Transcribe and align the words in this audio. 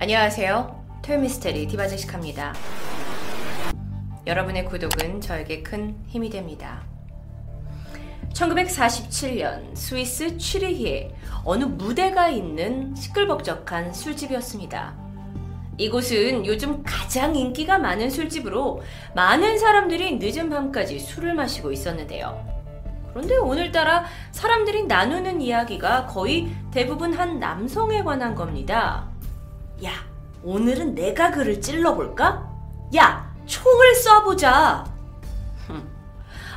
안녕하세요. 0.00 1.00
토요미스테리 1.02 1.66
디바제시카입니다. 1.66 2.54
여러분의 4.28 4.64
구독은 4.66 5.20
저에게 5.20 5.64
큰 5.64 5.96
힘이 6.06 6.30
됩니다. 6.30 6.84
1947년 8.32 9.74
스위스 9.74 10.38
취리히에 10.38 11.12
어느 11.44 11.64
무대가 11.64 12.28
있는 12.28 12.94
시끌벅적한 12.94 13.92
술집이었습니다. 13.92 14.96
이곳은 15.78 16.46
요즘 16.46 16.84
가장 16.84 17.34
인기가 17.34 17.78
많은 17.78 18.08
술집으로 18.08 18.80
많은 19.16 19.58
사람들이 19.58 20.20
늦은 20.20 20.48
밤까지 20.48 21.00
술을 21.00 21.34
마시고 21.34 21.72
있었는데요. 21.72 22.46
그런데 23.10 23.36
오늘따라 23.36 24.04
사람들이 24.30 24.84
나누는 24.84 25.40
이야기가 25.40 26.06
거의 26.06 26.54
대부분 26.70 27.14
한 27.14 27.40
남성에 27.40 28.04
관한 28.04 28.36
겁니다. 28.36 29.17
야, 29.84 29.92
오늘은 30.42 30.94
내가 30.94 31.30
그를 31.30 31.60
찔러볼까? 31.60 32.50
야, 32.96 33.32
총을 33.46 33.92
쏴보자! 33.94 34.84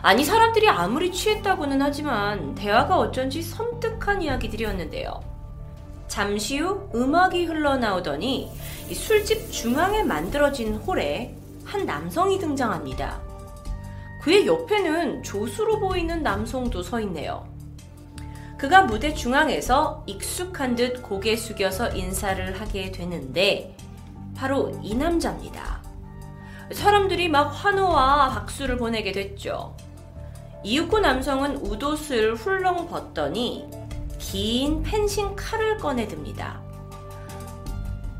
아니, 0.01 0.23
사람들이 0.23 0.67
아무리 0.67 1.11
취했다고는 1.11 1.79
하지만 1.81 2.55
대화가 2.55 2.97
어쩐지 2.97 3.43
섬뜩한 3.43 4.23
이야기들이었는데요. 4.23 5.19
잠시 6.07 6.57
후 6.57 6.89
음악이 6.95 7.45
흘러나오더니 7.45 8.51
술집 8.91 9.51
중앙에 9.51 10.03
만들어진 10.03 10.75
홀에 10.75 11.35
한 11.63 11.85
남성이 11.85 12.39
등장합니다. 12.39 13.21
그의 14.21 14.47
옆에는 14.47 15.23
조수로 15.23 15.79
보이는 15.79 16.23
남성도 16.23 16.81
서 16.81 16.99
있네요. 17.01 17.47
그가 18.61 18.83
무대 18.83 19.11
중앙에서 19.11 20.03
익숙한 20.05 20.75
듯 20.75 21.01
고개 21.01 21.35
숙여서 21.35 21.95
인사를 21.95 22.61
하게 22.61 22.91
되는데 22.91 23.75
바로 24.35 24.79
이 24.83 24.93
남자입니다. 24.93 25.81
사람들이 26.71 27.27
막 27.27 27.45
환호와 27.45 28.29
박수를 28.29 28.77
보내게 28.77 29.13
됐죠. 29.13 29.75
이윽고 30.63 30.99
남성은 30.99 31.57
웃옷을 31.57 32.35
훌렁 32.35 32.87
벗더니 32.87 33.67
긴 34.19 34.83
펜싱 34.83 35.35
칼을 35.35 35.79
꺼내듭니다. 35.79 36.61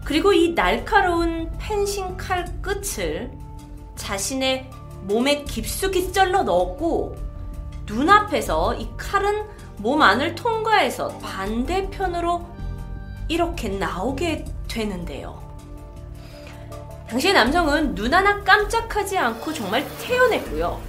그리고 0.03 0.33
이 0.33 0.55
날카로운 0.55 1.51
펜싱 1.59 2.17
칼 2.17 2.45
끝을 2.63 3.29
자신의 3.95 4.71
몸에 5.03 5.43
깊숙이 5.43 6.01
썰러 6.01 6.41
넣었고 6.41 7.15
눈앞에서 7.85 8.73
이 8.73 8.89
칼은 8.97 9.60
몸 9.81 10.01
안을 10.01 10.35
통과해서 10.35 11.07
반대편으로 11.17 12.45
이렇게 13.27 13.67
나오게 13.69 14.45
되는데요. 14.67 15.41
당시의 17.09 17.33
남성은 17.33 17.95
눈 17.95 18.13
하나 18.13 18.41
깜짝하지 18.43 19.17
않고 19.17 19.51
정말 19.53 19.85
태어냈고요. 19.97 20.79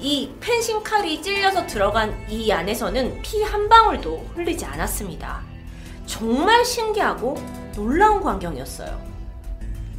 이 0.00 0.32
펜싱 0.40 0.82
칼이 0.82 1.20
찔려서 1.20 1.66
들어간 1.66 2.16
이 2.30 2.50
안에서는 2.50 3.20
피 3.22 3.42
한 3.42 3.68
방울도 3.68 4.30
흘리지 4.34 4.64
않았습니다. 4.64 5.42
정말 6.06 6.64
신기하고 6.64 7.36
놀라운 7.74 8.22
광경이었어요. 8.22 9.06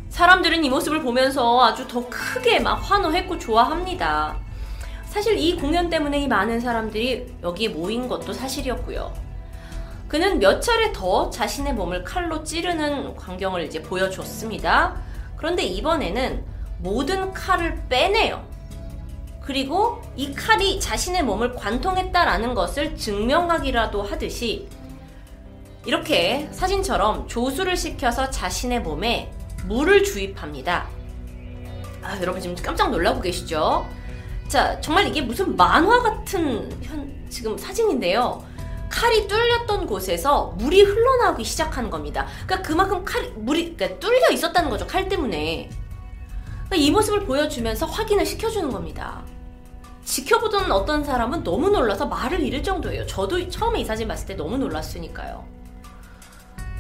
사람들은 0.10 0.66
이 0.66 0.70
모습을 0.70 1.02
보면서 1.04 1.64
아주 1.64 1.88
더 1.88 2.08
크게 2.10 2.60
막 2.60 2.76
환호했고 2.76 3.38
좋아합니다. 3.38 4.38
사실 5.10 5.38
이 5.38 5.56
공연 5.58 5.90
때문에 5.90 6.20
이 6.20 6.28
많은 6.28 6.60
사람들이 6.60 7.34
여기에 7.42 7.70
모인 7.70 8.08
것도 8.08 8.32
사실이었고요. 8.32 9.12
그는 10.08 10.40
몇 10.40 10.62
차례 10.62 10.94
더 10.94 11.30
자신의 11.30 11.74
몸을 11.74 12.04
칼로 12.04 12.44
찌르는 12.44 13.16
광경을 13.16 13.64
이제 13.64 13.82
보여줬습니다. 13.82 14.96
그런데 15.36 15.64
이번에는 15.64 16.44
모든 16.80 17.34
칼을 17.34 17.84
빼내요. 17.90 18.48
그리고 19.42 20.00
이 20.16 20.32
칼이 20.32 20.80
자신의 20.80 21.24
몸을 21.24 21.56
관통했다라는 21.56 22.54
것을 22.54 22.96
증명하기라도 22.96 24.04
하듯이 24.04 24.68
이렇게 25.86 26.48
사진처럼 26.52 27.28
조수를 27.28 27.76
시켜서 27.76 28.30
자신의 28.30 28.82
몸에 28.82 29.32
물을 29.66 30.04
주입합니다. 30.04 30.88
아, 32.04 32.20
여러분 32.22 32.42
지금 32.42 32.56
깜짝 32.56 32.92
놀라고 32.92 33.22
계시죠? 33.22 33.88
자, 34.50 34.82
정말 34.82 35.08
이게 35.08 35.22
무슨 35.22 35.56
만화 35.56 36.02
같은 36.02 36.68
현, 36.82 37.30
지금 37.30 37.56
사진인데요. 37.56 38.44
칼이 38.90 39.28
뚫렸던 39.28 39.86
곳에서 39.86 40.56
물이 40.58 40.82
흘러나오기 40.82 41.44
시작하는 41.44 41.92
겁니다. 41.92 42.26
그러니까 42.48 42.68
그만큼 42.68 43.06
칼 43.06 43.30
물이 43.36 43.76
그러니까 43.76 44.00
뚫려 44.00 44.32
있었다는 44.32 44.72
거죠. 44.72 44.88
칼 44.88 45.08
때문에. 45.08 45.70
그러니까 46.66 46.76
이 46.76 46.90
모습을 46.90 47.26
보여주면서 47.26 47.86
확인을 47.86 48.26
시켜주는 48.26 48.72
겁니다. 48.72 49.24
지켜보던 50.04 50.72
어떤 50.72 51.04
사람은 51.04 51.44
너무 51.44 51.70
놀라서 51.70 52.08
말을 52.08 52.40
잃을 52.40 52.64
정도예요. 52.64 53.06
저도 53.06 53.48
처음에 53.50 53.82
이 53.82 53.86
사진 53.86 54.08
봤을 54.08 54.26
때 54.26 54.34
너무 54.34 54.58
놀랐으니까요. 54.58 55.46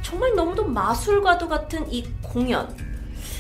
정말 0.01 0.33
너무도 0.33 0.65
마술과도 0.65 1.47
같은 1.47 1.85
이 1.93 2.03
공연. 2.23 2.75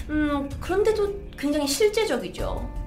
음, 0.09 0.47
그런데도 0.59 1.31
굉장히 1.35 1.67
실제적이죠. 1.67 2.78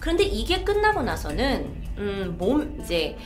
그런데 0.00 0.24
이게 0.24 0.64
끝나고 0.64 1.02
나서는 1.02 1.82
음, 1.98 2.36
몸 2.38 2.80
이제 2.80 3.16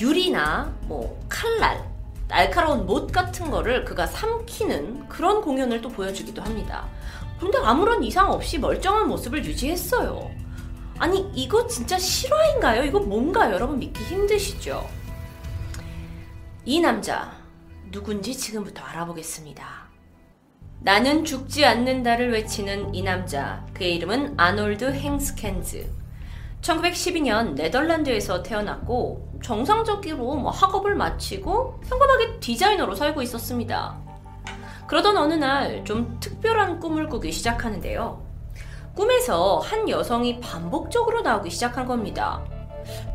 유리나 0.00 0.74
뭐 0.82 1.22
칼날 1.28 1.84
날카로운 2.26 2.86
못 2.86 3.12
같은 3.12 3.50
거를 3.50 3.84
그가 3.84 4.06
삼키는 4.06 5.08
그런 5.08 5.40
공연을 5.40 5.80
또 5.80 5.88
보여주기도 5.90 6.42
합니다. 6.42 6.88
그런데 7.38 7.58
아무런 7.58 8.02
이상 8.02 8.32
없이 8.32 8.58
멀쩡한 8.58 9.08
모습을 9.08 9.44
유지했어요. 9.44 10.30
아니 10.98 11.30
이거 11.34 11.66
진짜 11.66 11.98
실화인가요? 11.98 12.84
이거 12.84 12.98
뭔가요? 12.98 13.54
여러분 13.54 13.78
믿기 13.78 14.02
힘드시죠? 14.02 14.88
이 16.64 16.80
남자 16.80 17.32
누군지 17.90 18.34
지금부터 18.36 18.82
알아보겠습니다. 18.82 19.86
나는 20.80 21.24
죽지 21.24 21.64
않는다를 21.64 22.32
외치는 22.32 22.94
이 22.94 23.02
남자 23.02 23.64
그의 23.74 23.96
이름은 23.96 24.34
아놀드 24.36 24.92
행스켄즈 24.92 26.05
1912년 26.62 27.54
네덜란드에서 27.54 28.42
태어났고 28.42 29.38
정상적으로 29.42 30.34
뭐 30.36 30.50
학업을 30.50 30.94
마치고 30.94 31.80
평범하게 31.80 32.40
디자이너로 32.40 32.94
살고 32.94 33.22
있었습니다. 33.22 33.98
그러던 34.88 35.16
어느 35.16 35.34
날 35.34 35.84
좀 35.84 36.18
특별한 36.20 36.80
꿈을 36.80 37.08
꾸기 37.08 37.32
시작하는데요. 37.32 38.24
꿈에서 38.94 39.58
한 39.58 39.88
여성이 39.88 40.40
반복적으로 40.40 41.20
나오기 41.20 41.50
시작한 41.50 41.86
겁니다. 41.86 42.42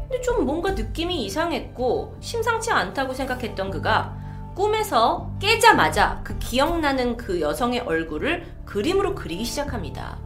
근데 0.10 0.22
좀 0.22 0.46
뭔가 0.46 0.72
느낌이 0.72 1.24
이상했고 1.26 2.18
심상치 2.20 2.72
않다고 2.72 3.14
생각했던 3.14 3.72
그가 3.72 4.16
꿈에서 4.54 5.32
깨자마자 5.40 6.22
그 6.24 6.38
기억나는 6.40 7.18
그 7.18 7.40
여성의 7.40 7.80
얼굴을 7.82 8.46
그림으로 8.66 9.16
그리기 9.16 9.44
시작합니다. 9.46 10.20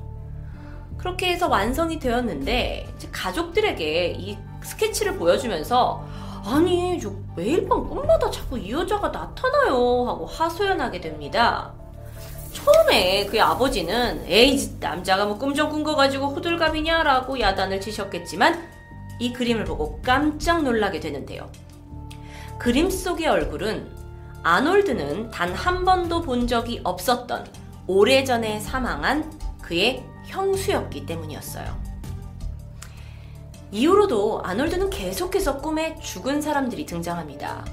그렇게 1.06 1.28
해서 1.28 1.48
완성이 1.48 2.00
되었는데 2.00 2.88
가족들에게 3.12 4.16
이 4.18 4.40
스케치를 4.64 5.18
보여주면서 5.18 6.04
아니 6.44 7.00
저 7.00 7.12
매일 7.36 7.70
밤 7.70 7.88
꿈마다 7.88 8.32
자꾸 8.32 8.58
이 8.58 8.72
여자가 8.72 9.10
나타나요 9.10 10.08
하고 10.08 10.26
하소연하게 10.26 11.02
됩니다. 11.02 11.72
처음에 12.54 13.28
그의 13.28 13.40
아버지는 13.40 14.26
에이 14.26 14.78
남자가 14.80 15.26
뭐 15.26 15.38
꿈 15.38 15.54
좀 15.54 15.70
꾼 15.70 15.84
거 15.84 15.96
가지고 15.96 16.30
호들갑이냐라고 16.30 17.40
야단을 17.40 17.80
치셨겠지만 17.82 18.68
이 19.20 19.32
그림을 19.32 19.64
보고 19.64 20.02
깜짝 20.02 20.64
놀라게 20.64 21.00
되는데요. 21.02 21.52
그림 22.58 22.90
속의 22.90 23.28
얼굴은 23.28 23.88
아놀드는 24.42 25.30
단 25.30 25.54
한 25.54 25.86
번도 25.86 26.24
본 26.24 26.48
적이 26.48 26.82
없었던 26.84 27.46
오래전에 27.86 28.60
사망한 28.60 29.32
그의 29.62 30.04
형수였기 30.28 31.06
때문이었어요. 31.06 31.96
이후로도 33.72 34.42
아놀드는 34.44 34.90
계속해서 34.90 35.58
꿈에 35.58 35.96
죽은 36.00 36.42
사람들이 36.42 36.86
등장합니다. 36.86 37.66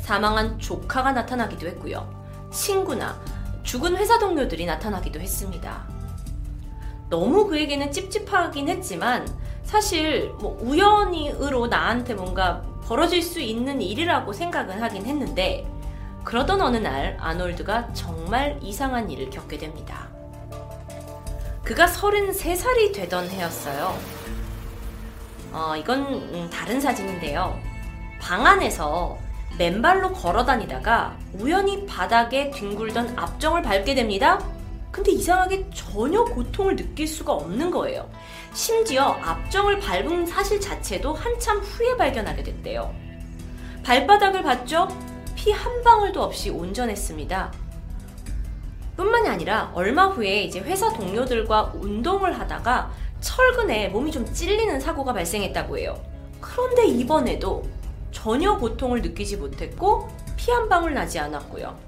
사망한 0.00 0.58
조카가 0.58 1.12
나타나기도 1.12 1.66
했고요. 1.68 2.08
친구나 2.50 3.20
죽은 3.62 3.96
회사 3.96 4.18
동료들이 4.18 4.66
나타나기도 4.66 5.20
했습니다. 5.20 5.86
너무 7.08 7.46
그에게는 7.46 7.92
찝찝하긴 7.92 8.68
했지만 8.68 9.26
사실 9.64 10.32
뭐 10.40 10.58
우연히로 10.60 11.66
나한테 11.66 12.14
뭔가 12.14 12.62
벌어질 12.84 13.22
수 13.22 13.40
있는 13.40 13.80
일이라고 13.80 14.32
생각은 14.32 14.82
하긴 14.82 15.06
했는데 15.06 15.70
그러던 16.24 16.60
어느 16.60 16.76
날 16.76 17.16
아놀드가 17.20 17.92
정말 17.92 18.58
이상한 18.62 19.10
일을 19.10 19.30
겪게 19.30 19.58
됩니다. 19.58 20.09
그가 21.70 21.86
33살이 21.86 22.92
되던 22.92 23.30
해였어요. 23.30 23.96
어, 25.52 25.76
이건 25.76 26.02
음, 26.04 26.50
다른 26.52 26.80
사진인데요. 26.80 27.56
방 28.20 28.44
안에서 28.44 29.16
맨발로 29.56 30.12
걸어 30.12 30.44
다니다가 30.44 31.16
우연히 31.34 31.86
바닥에 31.86 32.50
뒹굴던 32.50 33.16
앞정을 33.16 33.62
밟게 33.62 33.94
됩니다. 33.94 34.44
근데 34.90 35.12
이상하게 35.12 35.70
전혀 35.72 36.24
고통을 36.24 36.74
느낄 36.74 37.06
수가 37.06 37.34
없는 37.34 37.70
거예요. 37.70 38.10
심지어 38.52 39.04
앞정을 39.22 39.78
밟은 39.78 40.26
사실 40.26 40.60
자체도 40.60 41.14
한참 41.14 41.58
후에 41.58 41.96
발견하게 41.96 42.42
됐대요. 42.42 42.92
발바닥을 43.84 44.42
봤죠? 44.42 44.88
피 45.36 45.52
한 45.52 45.84
방울도 45.84 46.20
없이 46.20 46.50
온전했습니다. 46.50 47.69
뿐만이 49.00 49.30
아니라 49.30 49.70
얼마 49.74 50.08
후에 50.08 50.42
이제 50.42 50.60
회사 50.60 50.92
동료들과 50.92 51.72
운동을 51.76 52.38
하다가 52.38 52.90
철근에 53.22 53.88
몸이 53.88 54.12
좀 54.12 54.30
찔리는 54.30 54.78
사고가 54.78 55.14
발생했다고 55.14 55.78
해요. 55.78 55.98
그런데 56.38 56.84
이번에도 56.86 57.62
전혀 58.12 58.58
고통을 58.58 59.00
느끼지 59.00 59.38
못했고 59.38 60.06
피 60.36 60.50
한 60.50 60.68
방울 60.68 60.92
나지 60.92 61.18
않았고요. 61.18 61.78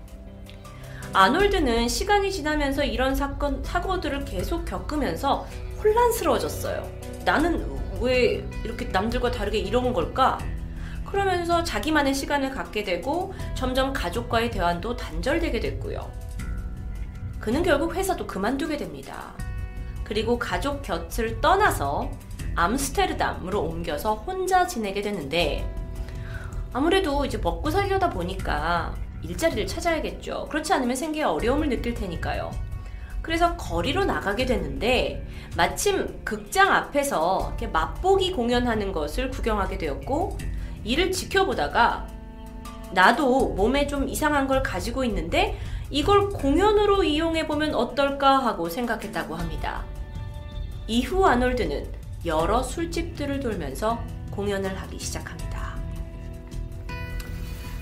아놀드는 1.12 1.86
시간이 1.86 2.32
지나면서 2.32 2.82
이런 2.82 3.14
사건, 3.14 3.62
사고들을 3.62 4.24
계속 4.24 4.64
겪으면서 4.64 5.46
혼란스러워졌어요. 5.84 6.90
나는 7.26 7.66
왜 8.00 8.42
이렇게 8.64 8.86
남들과 8.86 9.30
다르게 9.30 9.58
이런 9.58 9.92
걸까? 9.92 10.38
그러면서 11.04 11.62
자기만의 11.62 12.14
시간을 12.14 12.52
갖게 12.52 12.84
되고 12.84 13.34
점점 13.54 13.92
가족과의 13.92 14.50
대화도 14.50 14.96
단절되게 14.96 15.60
됐고요. 15.60 16.21
그는 17.42 17.64
결국 17.64 17.96
회사도 17.96 18.28
그만두게 18.28 18.76
됩니다. 18.76 19.34
그리고 20.04 20.38
가족 20.38 20.80
곁을 20.80 21.40
떠나서 21.40 22.08
암스테르담으로 22.54 23.60
옮겨서 23.60 24.14
혼자 24.14 24.64
지내게 24.64 25.02
되는데 25.02 25.68
아무래도 26.72 27.24
이제 27.24 27.38
먹고 27.38 27.68
살려다 27.68 28.10
보니까 28.10 28.94
일자리를 29.22 29.66
찾아야겠죠. 29.66 30.46
그렇지 30.50 30.72
않으면 30.72 30.94
생계에 30.94 31.24
어려움을 31.24 31.68
느낄 31.68 31.94
테니까요. 31.94 32.52
그래서 33.22 33.56
거리로 33.56 34.04
나가게 34.04 34.46
되는데 34.46 35.26
마침 35.56 36.22
극장 36.22 36.72
앞에서 36.72 37.56
맛보기 37.72 38.30
공연하는 38.30 38.92
것을 38.92 39.30
구경하게 39.30 39.78
되었고 39.78 40.38
이를 40.84 41.10
지켜보다가 41.10 42.06
나도 42.94 43.50
몸에 43.50 43.86
좀 43.86 44.08
이상한 44.08 44.46
걸 44.46 44.62
가지고 44.62 45.04
있는데 45.04 45.58
이걸 45.90 46.30
공연으로 46.30 47.04
이용해 47.04 47.46
보면 47.46 47.74
어떨까 47.74 48.38
하고 48.38 48.68
생각했다고 48.68 49.34
합니다. 49.36 49.84
이후 50.86 51.24
아놀드는 51.24 51.86
여러 52.24 52.62
술집들을 52.62 53.40
돌면서 53.40 54.02
공연을 54.30 54.76
하기 54.80 54.98
시작합니다. 54.98 55.76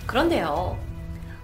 그런데요, 0.07 0.79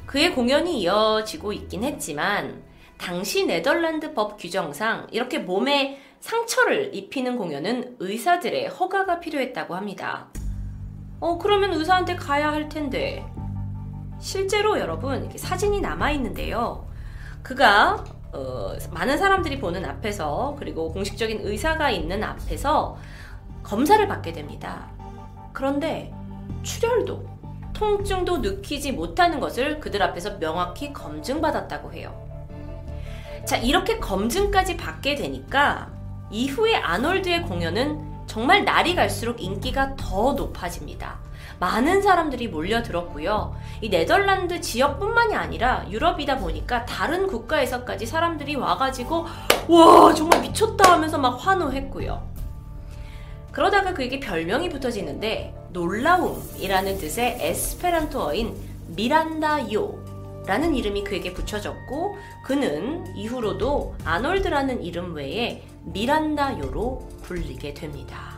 그의 0.06 0.34
공연이 0.34 0.80
이어지고 0.80 1.52
있긴 1.52 1.84
했지만 1.84 2.62
당시 2.98 3.46
네덜란드 3.46 4.14
법 4.14 4.38
규정상 4.38 5.06
이렇게 5.10 5.38
몸에 5.38 6.00
상처를 6.20 6.94
입히는 6.94 7.36
공연은 7.36 7.96
의사들의 8.00 8.68
허가가 8.68 9.20
필요했다고 9.20 9.76
합니다. 9.76 10.28
어, 11.20 11.38
그러면 11.38 11.72
의사한테 11.74 12.16
가야 12.16 12.52
할 12.52 12.68
텐데. 12.68 13.24
실제로 14.18 14.78
여러분, 14.78 15.30
사진이 15.36 15.80
남아 15.80 16.10
있는데요. 16.12 16.86
그가, 17.42 18.04
어, 18.32 18.72
많은 18.90 19.18
사람들이 19.18 19.58
보는 19.60 19.84
앞에서, 19.84 20.56
그리고 20.58 20.92
공식적인 20.92 21.40
의사가 21.42 21.90
있는 21.90 22.22
앞에서 22.24 22.96
검사를 23.62 24.06
받게 24.06 24.32
됩니다. 24.32 24.88
그런데 25.52 26.12
출혈도, 26.62 27.36
통증도 27.72 28.38
느끼지 28.38 28.92
못하는 28.92 29.38
것을 29.38 29.80
그들 29.80 30.02
앞에서 30.02 30.38
명확히 30.38 30.92
검증받았다고 30.92 31.92
해요. 31.92 32.26
자, 33.44 33.56
이렇게 33.56 33.98
검증까지 33.98 34.76
받게 34.76 35.14
되니까 35.14 35.92
이후에 36.30 36.74
아놀드의 36.76 37.42
공연은 37.42 38.26
정말 38.26 38.64
날이 38.64 38.94
갈수록 38.94 39.40
인기가 39.40 39.94
더 39.94 40.32
높아집니다. 40.32 41.20
많은 41.58 42.02
사람들이 42.02 42.48
몰려들었고요. 42.48 43.56
이 43.80 43.88
네덜란드 43.88 44.60
지역뿐만이 44.60 45.34
아니라 45.34 45.86
유럽이다 45.90 46.38
보니까 46.38 46.84
다른 46.84 47.26
국가에서까지 47.26 48.06
사람들이 48.06 48.56
와가지고 48.56 49.26
와 49.68 50.14
정말 50.14 50.40
미쳤다 50.42 50.92
하면서 50.92 51.18
막 51.18 51.36
환호했고요. 51.44 52.36
그러다가 53.52 53.94
그에게 53.94 54.20
별명이 54.20 54.68
붙어지는데 54.68 55.54
놀라움이라는 55.70 56.98
뜻의 56.98 57.38
에스페란토어인 57.40 58.54
미란다요 58.88 60.44
라는 60.46 60.74
이름이 60.74 61.04
그에게 61.04 61.32
붙여졌고 61.32 62.16
그는 62.44 63.16
이후로도 63.16 63.96
아놀드라는 64.04 64.82
이름 64.82 65.14
외에 65.14 65.64
미란다요로 65.84 67.08
불리게 67.22 67.74
됩니다. 67.74 68.35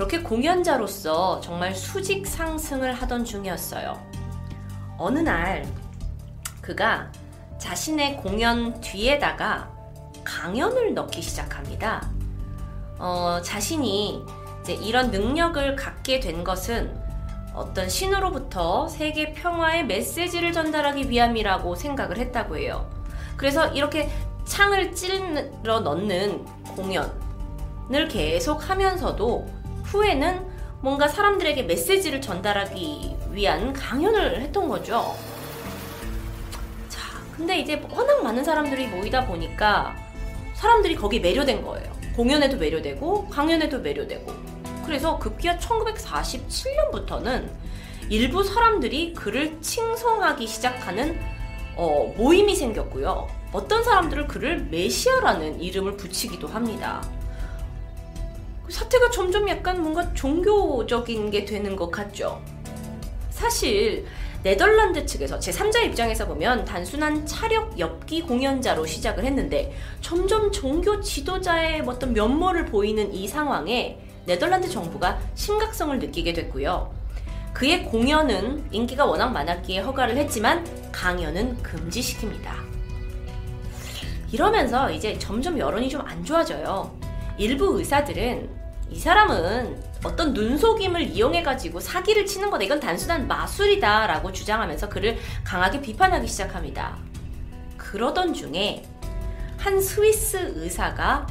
그렇게 0.00 0.22
공연자로서 0.22 1.42
정말 1.42 1.74
수직 1.74 2.26
상승을 2.26 2.94
하던 2.94 3.22
중이었어요. 3.22 4.02
어느 4.96 5.18
날 5.18 5.66
그가 6.62 7.12
자신의 7.58 8.16
공연 8.16 8.80
뒤에다가 8.80 9.70
강연을 10.24 10.94
넣기 10.94 11.20
시작합니다. 11.20 12.08
어, 12.98 13.42
자신이 13.42 14.24
이런 14.82 15.10
능력을 15.10 15.76
갖게 15.76 16.18
된 16.18 16.44
것은 16.44 16.98
어떤 17.54 17.86
신으로부터 17.86 18.88
세계 18.88 19.34
평화의 19.34 19.84
메시지를 19.84 20.54
전달하기 20.54 21.10
위함이라고 21.10 21.74
생각을 21.74 22.16
했다고 22.16 22.56
해요. 22.56 22.88
그래서 23.36 23.66
이렇게 23.74 24.08
창을 24.46 24.94
찔러 24.94 25.80
넣는 25.80 26.42
공연을 26.74 28.08
계속 28.08 28.70
하면서도 28.70 29.59
후에는 29.90 30.46
뭔가 30.80 31.08
사람들에게 31.08 31.64
메시지를 31.64 32.20
전달하기 32.20 33.16
위한 33.32 33.72
강연을 33.72 34.40
했던 34.40 34.68
거죠. 34.68 35.16
자, 36.88 37.00
근데 37.36 37.58
이제 37.58 37.82
워낙 37.90 38.22
많은 38.22 38.42
사람들이 38.44 38.86
모이다 38.86 39.26
보니까 39.26 39.96
사람들이 40.54 40.94
거기 40.96 41.20
매료된 41.20 41.62
거예요. 41.62 41.90
공연에도 42.16 42.56
매료되고 42.56 43.28
강연에도 43.28 43.80
매료되고 43.80 44.32
그래서 44.84 45.18
급기야 45.18 45.58
1947년부터는 45.58 47.48
일부 48.08 48.42
사람들이 48.42 49.12
그를 49.12 49.60
칭송하기 49.60 50.46
시작하는 50.46 51.20
어, 51.76 52.12
모임이 52.16 52.54
생겼고요. 52.56 53.28
어떤 53.52 53.84
사람들은 53.84 54.28
그를 54.28 54.64
메시아라는 54.64 55.60
이름을 55.60 55.96
붙이기도 55.96 56.48
합니다. 56.48 57.02
그 58.70 58.74
사태가 58.74 59.10
점점 59.10 59.48
약간 59.48 59.82
뭔가 59.82 60.14
종교적인 60.14 61.32
게 61.32 61.44
되는 61.44 61.74
것 61.74 61.90
같죠. 61.90 62.40
사실 63.30 64.06
네덜란드 64.44 65.04
측에서 65.04 65.40
제3자 65.40 65.84
입장에서 65.86 66.24
보면 66.24 66.64
단순한 66.64 67.26
차력 67.26 67.76
엽기 67.80 68.22
공연자로 68.22 68.86
시작을 68.86 69.24
했는데 69.24 69.74
점점 70.00 70.52
종교 70.52 71.00
지도자의 71.00 71.80
어떤 71.84 72.12
면모를 72.12 72.66
보이는 72.66 73.12
이 73.12 73.26
상황에 73.26 73.98
네덜란드 74.24 74.68
정부가 74.68 75.18
심각성을 75.34 75.98
느끼게 75.98 76.32
됐고요. 76.32 76.94
그의 77.52 77.82
공연은 77.86 78.68
인기가 78.70 79.04
워낙 79.04 79.30
많았기에 79.30 79.80
허가를 79.80 80.16
했지만 80.16 80.64
강연은 80.92 81.60
금지시킵니다. 81.64 82.52
이러면서 84.30 84.92
이제 84.92 85.18
점점 85.18 85.58
여론이 85.58 85.88
좀 85.88 86.02
안 86.02 86.24
좋아져요. 86.24 86.96
일부 87.36 87.76
의사들은 87.78 88.59
이 88.90 88.98
사람은 88.98 89.82
어떤 90.04 90.32
눈속임을 90.32 91.02
이용해가지고 91.02 91.80
사기를 91.80 92.26
치는 92.26 92.50
거다. 92.50 92.64
이건 92.64 92.80
단순한 92.80 93.28
마술이다. 93.28 94.06
라고 94.06 94.32
주장하면서 94.32 94.88
그를 94.88 95.18
강하게 95.44 95.80
비판하기 95.80 96.26
시작합니다. 96.26 96.98
그러던 97.76 98.34
중에 98.34 98.82
한 99.58 99.80
스위스 99.80 100.52
의사가 100.56 101.26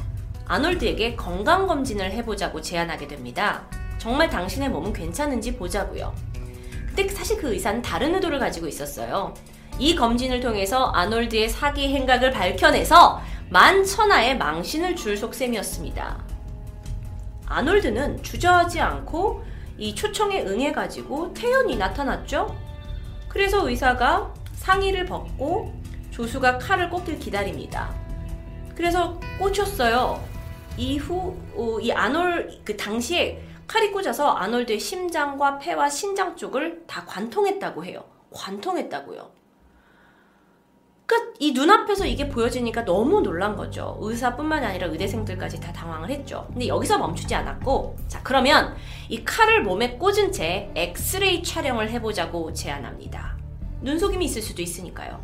아놀드에게 0.46 1.16
건강검진을 1.16 2.12
해보자고 2.12 2.60
제안하게 2.60 3.08
됩니다. 3.08 3.62
정말 3.98 4.30
당신의 4.30 4.70
몸은 4.70 4.92
괜찮은지 4.92 5.56
보자고요. 5.56 6.14
근데 6.86 7.08
사실 7.08 7.36
그 7.38 7.52
의사는 7.52 7.82
다른 7.82 8.14
의도를 8.14 8.38
가지고 8.38 8.66
있었어요. 8.66 9.34
이 9.78 9.94
검진을 9.94 10.40
통해서 10.40 10.90
아놀드의 10.92 11.48
사기 11.48 11.88
행각을 11.88 12.30
밝혀내서 12.30 13.20
만천하의 13.50 14.38
망신을 14.38 14.96
줄 14.96 15.16
속셈이었습니다. 15.16 16.29
아놀드는 17.50 18.22
주저하지 18.22 18.80
않고 18.80 19.44
이 19.76 19.94
초청에 19.94 20.42
응해가지고 20.42 21.34
태연이 21.34 21.76
나타났죠. 21.76 22.56
그래서 23.28 23.68
의사가 23.68 24.32
상의를 24.54 25.04
벗고 25.04 25.74
조수가 26.10 26.58
칼을 26.58 26.88
꽂길 26.88 27.18
기다립니다. 27.18 27.92
그래서 28.74 29.18
꽂혔어요. 29.38 30.22
이후 30.76 31.36
어, 31.54 31.80
이 31.80 31.90
아놀 31.92 32.50
그 32.64 32.76
당시에 32.76 33.42
칼이 33.66 33.90
꽂아서 33.90 34.30
아놀드의 34.30 34.78
심장과 34.78 35.58
폐와 35.58 35.88
신장 35.88 36.36
쪽을 36.36 36.84
다 36.86 37.04
관통했다고 37.04 37.84
해요. 37.84 38.04
관통했다고요. 38.32 39.39
끝이 41.10 41.50
눈앞에서 41.50 42.06
이게 42.06 42.28
보여지니까 42.28 42.84
너무 42.84 43.20
놀란 43.20 43.56
거죠. 43.56 43.98
의사뿐만 44.00 44.62
아니라 44.62 44.86
의대생들까지 44.86 45.58
다 45.58 45.72
당황을 45.72 46.08
했죠. 46.08 46.46
근데 46.52 46.68
여기서 46.68 46.98
멈추지 46.98 47.34
않았고, 47.34 47.96
자, 48.06 48.20
그러면 48.22 48.76
이 49.08 49.24
칼을 49.24 49.64
몸에 49.64 49.98
꽂은 49.98 50.30
채 50.30 50.70
엑스레이 50.76 51.42
촬영을 51.42 51.90
해보자고 51.90 52.52
제안합니다. 52.52 53.36
눈 53.80 53.98
속임이 53.98 54.24
있을 54.26 54.40
수도 54.40 54.62
있으니까요. 54.62 55.20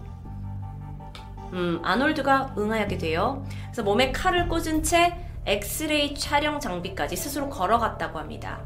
음, 1.52 1.80
아놀드가 1.84 2.52
응하게 2.58 2.98
돼요. 2.98 3.46
그래서 3.66 3.84
몸에 3.84 4.10
칼을 4.10 4.48
꽂은 4.48 4.82
채 4.82 5.16
엑스레이 5.46 6.16
촬영 6.16 6.58
장비까지 6.58 7.14
스스로 7.14 7.48
걸어갔다고 7.48 8.18
합니다. 8.18 8.60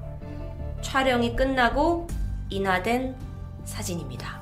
촬영이 0.81 1.37
끝나고 1.37 2.09
인화된 2.49 3.15
사진입니다. 3.65 4.40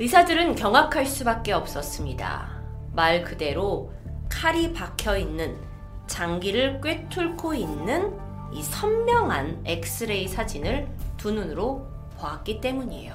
의사들은 0.00 0.54
경악할 0.54 1.04
수밖에 1.04 1.52
없었습니다. 1.52 2.48
말 2.94 3.22
그대로 3.22 3.92
칼이 4.30 4.72
박혀 4.72 5.18
있는 5.18 5.58
장기를 6.06 6.80
꿰뚫고 6.80 7.52
있는 7.52 8.18
이 8.50 8.62
선명한 8.62 9.60
엑스레이 9.66 10.26
사진을 10.26 10.88
두 11.18 11.32
눈으로 11.32 11.86
보았기 12.16 12.62
때문이에요. 12.62 13.12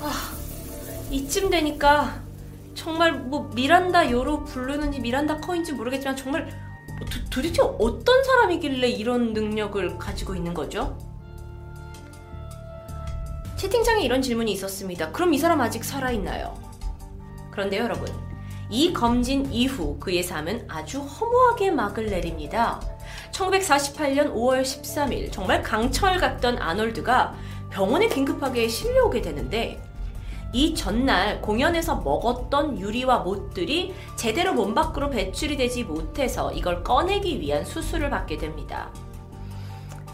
아, 0.00 0.12
이쯤 1.12 1.50
되니까 1.50 2.20
정말 2.74 3.12
뭐 3.12 3.52
미란다 3.54 4.10
요로 4.10 4.42
부르는지 4.42 4.98
미란다 4.98 5.42
커인지 5.42 5.74
모르겠지만 5.74 6.16
정말 6.16 6.48
도, 7.08 7.30
도대체 7.30 7.62
어떤 7.62 8.24
사람이길래 8.24 8.88
이런 8.88 9.32
능력을 9.32 9.96
가지고 9.98 10.34
있는 10.34 10.52
거죠? 10.52 11.11
채팅창에 13.62 14.02
이런 14.02 14.20
질문이 14.20 14.50
있었습니다. 14.54 15.12
그럼 15.12 15.32
이 15.32 15.38
사람 15.38 15.60
아직 15.60 15.84
살아있나요? 15.84 16.52
그런데 17.52 17.78
여러분, 17.78 18.08
이 18.68 18.92
검진 18.92 19.52
이후 19.52 19.96
그의 20.00 20.24
삶은 20.24 20.64
아주 20.66 20.98
허무하게 20.98 21.70
막을 21.70 22.06
내립니다. 22.06 22.80
1948년 23.30 24.34
5월 24.34 24.62
13일, 24.62 25.30
정말 25.30 25.62
강철 25.62 26.18
같던 26.18 26.58
아놀드가 26.58 27.36
병원에 27.70 28.08
긴급하게 28.08 28.66
실려오게 28.66 29.22
되는데, 29.22 29.80
이 30.52 30.74
전날 30.74 31.40
공연에서 31.40 32.00
먹었던 32.00 32.80
유리와 32.80 33.20
못들이 33.20 33.94
제대로 34.16 34.54
몸 34.54 34.74
밖으로 34.74 35.08
배출이 35.08 35.56
되지 35.56 35.84
못해서 35.84 36.50
이걸 36.50 36.82
꺼내기 36.82 37.40
위한 37.40 37.64
수술을 37.64 38.10
받게 38.10 38.38
됩니다. 38.38 38.90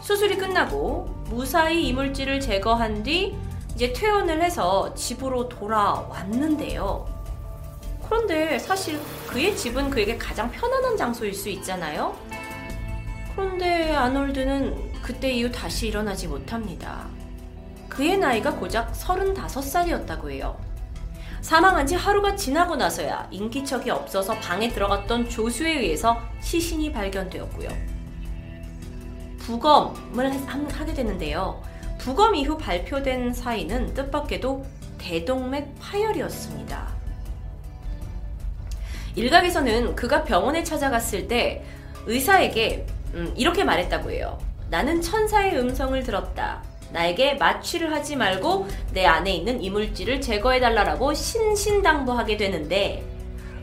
수술이 0.09 0.37
끝나고 0.37 1.05
무사히 1.29 1.87
이물질을 1.87 2.39
제거한 2.39 3.03
뒤 3.03 3.37
이제 3.75 3.93
퇴원을 3.93 4.41
해서 4.41 4.91
집으로 4.95 5.47
돌아왔는데요. 5.47 7.05
그런데 8.03 8.57
사실 8.57 8.99
그의 9.27 9.55
집은 9.55 9.91
그에게 9.91 10.17
가장 10.17 10.49
편안한 10.49 10.97
장소일 10.97 11.31
수 11.35 11.47
있잖아요. 11.49 12.17
그런데 13.35 13.93
아놀드는 13.93 14.93
그때 15.03 15.31
이후 15.31 15.51
다시 15.51 15.89
일어나지 15.89 16.27
못합니다. 16.27 17.05
그의 17.87 18.17
나이가 18.17 18.55
고작 18.55 18.91
35살이었다고 18.93 20.31
해요. 20.31 20.59
사망한 21.41 21.85
지 21.85 21.93
하루가 21.93 22.35
지나고 22.35 22.75
나서야 22.75 23.27
인기척이 23.29 23.91
없어서 23.91 24.33
방에 24.39 24.69
들어갔던 24.69 25.29
조수에 25.29 25.69
의해서 25.69 26.19
시신이 26.41 26.93
발견되었고요. 26.93 27.98
부검을 29.49 30.31
하게 30.71 30.93
되는데요. 30.93 31.59
부검 31.97 32.35
이후 32.35 32.55
발표된 32.55 33.33
사인은 33.33 33.95
뜻밖에도 33.95 34.63
대동맥 34.99 35.73
파열이었습니다. 35.79 36.87
일각에서는 39.15 39.95
그가 39.95 40.23
병원에 40.23 40.63
찾아갔을 40.63 41.27
때 41.27 41.63
의사에게 42.05 42.85
음, 43.15 43.33
이렇게 43.35 43.63
말했다고 43.63 44.11
해요. 44.11 44.37
나는 44.69 45.01
천사의 45.01 45.57
음성을 45.57 46.01
들었다. 46.03 46.61
나에게 46.91 47.33
마취를 47.35 47.91
하지 47.91 48.15
말고 48.15 48.67
내 48.93 49.07
안에 49.07 49.31
있는 49.31 49.63
이물질을 49.63 50.21
제거해달라고 50.21 51.15
신신당부하게 51.15 52.37
되는데 52.37 53.03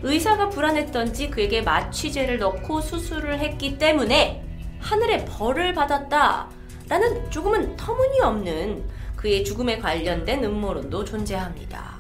의사가 0.02 0.49
불안했던지 0.49 1.31
그에게 1.31 1.62
마취제를 1.62 2.38
넣고 2.38 2.81
수술을 2.81 3.38
했기 3.38 3.78
때문에 3.78 4.46
하늘의 4.87 5.25
벌을 5.25 5.75
받았다. 5.75 6.49
라는 6.88 7.28
조금은 7.31 7.76
터무니없는 7.76 8.85
그의 9.16 9.45
죽음에 9.45 9.78
관련된 9.78 10.45
음모론도 10.45 11.05
존재합니다. 11.05 11.97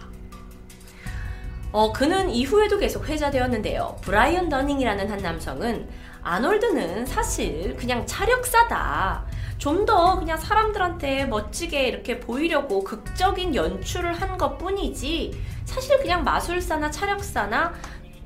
어, 1.72 1.92
그는 1.92 2.30
이후에도 2.30 2.78
계속 2.78 3.08
회자되었는데요. 3.08 3.96
브라이언 4.02 4.48
더닝이라는 4.48 5.10
한 5.10 5.18
남성은 5.18 5.88
아놀드는 6.22 7.04
사실 7.06 7.76
그냥 7.76 8.06
차력사다. 8.06 9.26
좀 9.58 9.86
더 9.86 10.18
그냥 10.18 10.36
사람들한테 10.36 11.24
멋지게 11.26 11.86
이렇게 11.88 12.20
보이려고 12.20 12.84
극적인 12.84 13.54
연출을 13.54 14.12
한 14.12 14.36
것 14.36 14.58
뿐이지 14.58 15.32
사실 15.64 15.98
그냥 15.98 16.22
마술사나 16.24 16.90
차력사나 16.90 17.72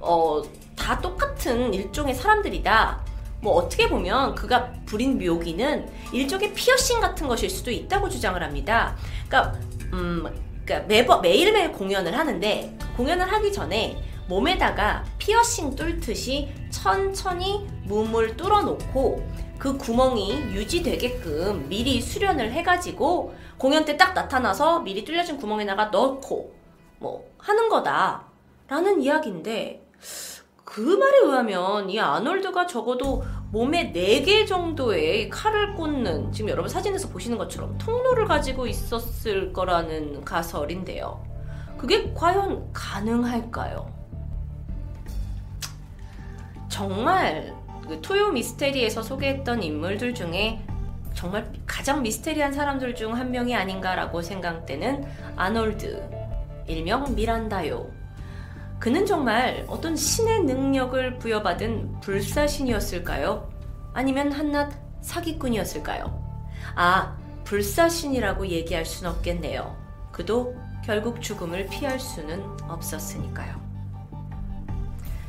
어, 0.00 0.42
다 0.76 0.98
똑같은 1.00 1.72
일종의 1.72 2.14
사람들이다. 2.14 3.00
뭐 3.40 3.54
어떻게 3.54 3.88
보면 3.88 4.34
그가 4.34 4.70
부린 4.86 5.18
묘기는 5.18 5.88
일종의 6.12 6.52
피어싱 6.54 7.00
같은 7.00 7.26
것일 7.26 7.48
수도 7.50 7.70
있다고 7.70 8.08
주장을 8.08 8.40
합니다. 8.42 8.96
그러니까 9.28 9.58
음, 9.92 10.24
그러니까 10.64 10.86
매번 10.86 11.20
매일매일 11.22 11.72
공연을 11.72 12.16
하는데 12.16 12.76
공연을 12.96 13.30
하기 13.32 13.52
전에 13.52 14.00
몸에다가 14.28 15.04
피어싱 15.18 15.74
뚫듯이 15.74 16.48
천천히 16.70 17.66
몸을 17.84 18.36
뚫어놓고 18.36 19.26
그 19.58 19.76
구멍이 19.76 20.32
유지되게끔 20.54 21.68
미리 21.68 22.00
수련을 22.00 22.52
해가지고 22.52 23.34
공연 23.58 23.84
때 23.84 23.96
딱 23.96 24.14
나타나서 24.14 24.80
미리 24.80 25.04
뚫려진 25.04 25.36
구멍에다가 25.36 25.86
넣고 25.86 26.54
뭐 26.98 27.26
하는 27.38 27.68
거다라는 27.68 29.02
이야기인데 29.02 29.82
그 30.70 30.80
말에 30.80 31.18
의하면 31.24 31.90
이 31.90 31.98
아놀드가 31.98 32.64
적어도 32.64 33.24
몸에 33.50 33.92
4개 33.92 34.46
정도의 34.46 35.28
칼을 35.28 35.74
꽂는 35.74 36.30
지금 36.30 36.48
여러분 36.48 36.68
사진에서 36.68 37.08
보시는 37.08 37.36
것처럼 37.38 37.76
통로를 37.78 38.26
가지고 38.26 38.68
있었을 38.68 39.52
거라는 39.52 40.24
가설인데요. 40.24 41.24
그게 41.76 42.14
과연 42.14 42.72
가능할까요? 42.72 43.92
정말 46.68 47.52
그 47.88 48.00
토요 48.00 48.30
미스테리에서 48.30 49.02
소개했던 49.02 49.64
인물들 49.64 50.14
중에 50.14 50.64
정말 51.14 51.52
가장 51.66 52.02
미스테리한 52.02 52.52
사람들 52.52 52.94
중 52.94 53.12
한 53.14 53.32
명이 53.32 53.56
아닌가라고 53.56 54.22
생각되는 54.22 55.04
아놀드, 55.34 56.08
일명 56.68 57.12
미란다요. 57.16 57.99
그는 58.80 59.04
정말 59.04 59.66
어떤 59.68 59.94
신의 59.94 60.44
능력을 60.44 61.18
부여받은 61.18 62.00
불사신이었을까요? 62.00 63.50
아니면 63.92 64.32
한낱 64.32 64.72
사기꾼이었을까요? 65.02 66.18
아, 66.74 67.16
불사신이라고 67.44 68.46
얘기할 68.46 68.86
순 68.86 69.08
없겠네요. 69.08 69.76
그도 70.12 70.56
결국 70.82 71.20
죽음을 71.20 71.66
피할 71.66 72.00
수는 72.00 72.42
없었으니까요. 72.62 73.60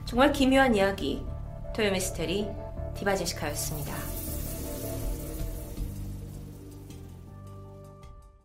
정말 0.06 0.32
기묘한 0.32 0.74
이야기, 0.74 1.26
토요미스테리 1.76 2.48
디바제시카였습니다. 2.96 4.21